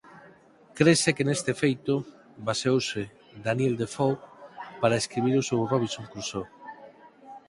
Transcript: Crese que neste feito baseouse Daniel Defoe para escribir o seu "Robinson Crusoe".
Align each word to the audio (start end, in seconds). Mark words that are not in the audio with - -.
Crese 0.77 1.09
que 1.15 1.27
neste 1.27 1.51
feito 1.61 1.93
baseouse 2.47 3.01
Daniel 3.45 3.75
Defoe 3.81 4.17
para 4.81 4.99
escribir 5.01 5.35
o 5.37 5.47
seu 5.49 5.59
"Robinson 5.71 6.05
Crusoe". 6.11 6.49